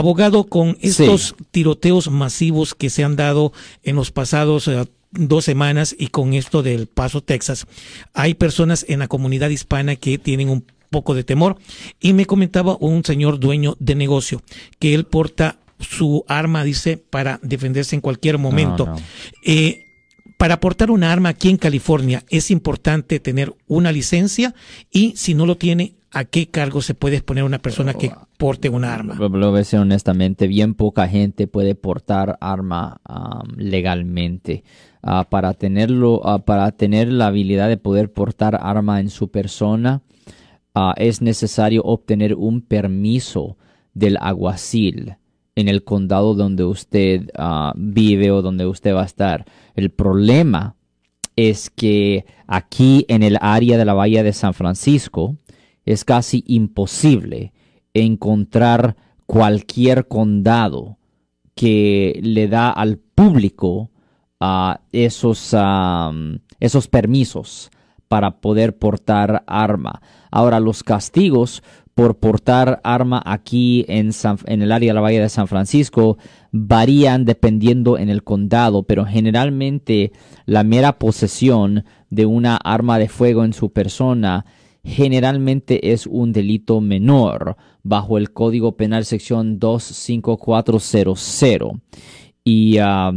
[0.00, 3.52] Abogado, con estos tiroteos masivos que se han dado
[3.82, 7.66] en los pasados eh, dos semanas y con esto del Paso Texas,
[8.14, 11.58] hay personas en la comunidad hispana que tienen un poco de temor.
[12.00, 14.40] Y me comentaba un señor dueño de negocio
[14.78, 18.90] que él porta su arma, dice, para defenderse en cualquier momento.
[19.44, 19.84] Eh,
[20.38, 24.54] para portar una arma aquí en California es importante tener una licencia
[24.90, 28.68] y si no lo tiene, ¿a qué cargo se puede exponer una persona que porte
[28.68, 29.14] una arma?
[29.14, 33.00] Lo voy a decir honestamente, bien poca gente puede portar arma
[33.56, 34.64] legalmente.
[35.02, 40.02] Ah, para tenerlo, ah, para tener la habilidad de poder portar arma en su persona,
[40.74, 43.56] ah, es necesario obtener un permiso
[43.94, 45.16] del aguacil
[45.54, 49.46] en el condado donde usted ah, vive o donde usted va a estar.
[49.74, 50.76] El problema
[51.36, 55.36] es que aquí en el área de la Bahía de San Francisco
[55.84, 57.52] es casi imposible
[57.94, 60.98] encontrar cualquier condado
[61.54, 63.90] que le da al público
[64.40, 65.54] ah, esos,
[66.60, 67.70] esos permisos
[68.08, 70.02] para poder portar arma.
[70.30, 71.62] Ahora, los castigos
[71.94, 74.10] por portar arma aquí en,
[74.46, 76.18] en el área de la Bahía de San Francisco
[76.50, 80.12] varían dependiendo en el condado, pero generalmente
[80.46, 84.46] la mera posesión de una arma de fuego en su persona
[84.84, 91.80] generalmente es un delito menor bajo el Código Penal sección 25400
[92.44, 93.12] y ah,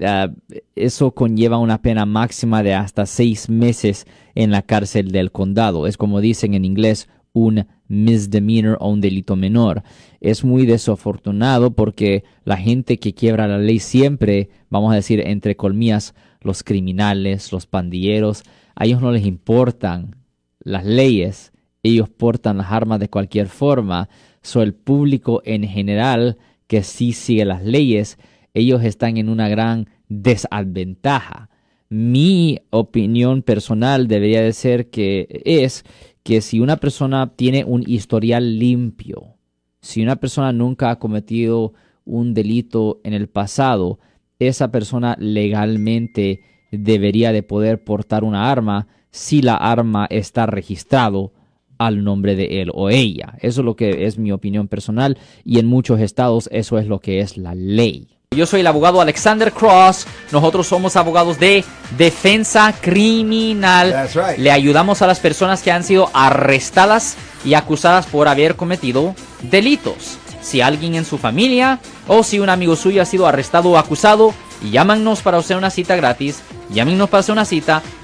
[0.00, 0.30] ah,
[0.76, 5.86] eso conlleva una pena máxima de hasta seis meses en la cárcel del condado.
[5.86, 9.82] Es como dicen en inglés, un misdemeanor o un delito menor.
[10.20, 15.56] Es muy desafortunado porque la gente que quiebra la ley siempre, vamos a decir, entre
[15.56, 20.21] colmillas, los criminales, los pandilleros, a ellos no les importan
[20.64, 24.08] las leyes, ellos portan las armas de cualquier forma.
[24.42, 28.18] So el público en general que sí sigue las leyes,
[28.54, 31.50] ellos están en una gran desventaja.
[31.88, 35.84] Mi opinión personal debería de ser que es
[36.22, 39.36] que si una persona tiene un historial limpio,
[39.80, 41.74] si una persona nunca ha cometido
[42.04, 43.98] un delito en el pasado,
[44.38, 46.40] esa persona legalmente
[46.70, 51.32] debería de poder portar una arma si la arma está registrado
[51.78, 53.34] al nombre de él o ella.
[53.40, 57.00] Eso es lo que es mi opinión personal y en muchos estados eso es lo
[57.00, 58.08] que es la ley.
[58.34, 60.06] Yo soy el abogado Alexander Cross.
[60.30, 61.64] Nosotros somos abogados de
[61.98, 64.08] defensa criminal.
[64.38, 70.16] Le ayudamos a las personas que han sido arrestadas y acusadas por haber cometido delitos.
[70.40, 71.78] Si alguien en su familia
[72.08, 74.32] o si un amigo suyo ha sido arrestado o acusado,
[74.70, 76.42] llámanos para hacer una cita gratis.
[76.70, 77.82] Llámenos para hacer una cita.